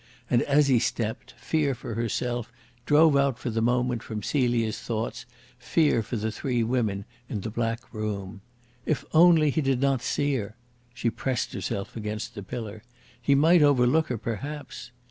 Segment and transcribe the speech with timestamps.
[0.31, 2.51] And, as he stepped, fear for herself
[2.87, 5.27] drove out for the moment from Celia's thoughts
[5.59, 8.41] fear for the three women in the black room.
[8.83, 10.55] If only he did not see her!
[10.95, 12.81] She pressed herself against the pillar.
[13.21, 14.89] He might overlook her, perhaps!